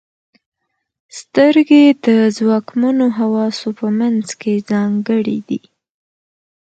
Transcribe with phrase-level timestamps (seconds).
[1.19, 2.07] •سترګې د
[2.37, 5.61] ځواکمنو حواسو په منځ کې ځانګړې دي.